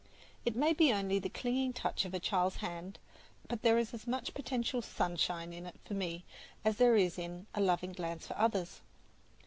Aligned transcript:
It 0.47 0.55
may 0.55 0.73
be 0.73 0.91
only 0.91 1.19
the 1.19 1.29
clinging 1.29 1.73
touch 1.73 2.05
of 2.05 2.13
a 2.15 2.19
child's 2.19 2.55
hand; 2.55 2.97
but 3.47 3.61
there 3.61 3.77
is 3.77 3.93
as 3.93 4.07
much 4.07 4.33
potential 4.33 4.81
sunshine 4.81 5.53
in 5.53 5.67
it 5.67 5.75
for 5.85 5.93
me 5.93 6.25
as 6.65 6.77
there 6.77 6.95
is 6.95 7.19
in 7.19 7.45
a 7.53 7.61
loving 7.61 7.91
glance 7.91 8.25
for 8.25 8.35
others. 8.35 8.81